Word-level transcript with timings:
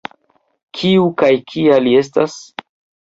Kiu 0.79 1.05
kaj 1.23 1.31
kia 1.51 1.77
li 1.89 1.93
estas? 2.01 2.39